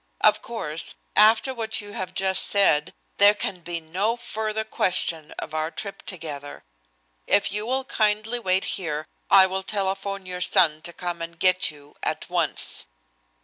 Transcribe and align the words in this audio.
Of 0.21 0.41
course, 0.41 0.95
after 1.15 1.53
what 1.53 1.79
you 1.79 1.91
have 1.93 2.15
just 2.15 2.47
said, 2.47 2.95
there 3.19 3.35
can 3.35 3.59
be 3.59 3.79
no 3.79 4.17
further 4.17 4.63
question 4.63 5.29
of 5.37 5.53
our 5.53 5.69
trip 5.69 6.01
together. 6.07 6.63
If 7.27 7.51
you 7.51 7.67
will 7.67 7.83
kindly 7.83 8.39
wait 8.39 8.63
here 8.63 9.05
I 9.29 9.45
will 9.45 9.61
telephone 9.61 10.25
your 10.25 10.41
son 10.41 10.81
to 10.81 10.91
come 10.93 11.21
and 11.21 11.37
get 11.39 11.69
you 11.69 11.93
at 12.01 12.27
once." 12.31 12.87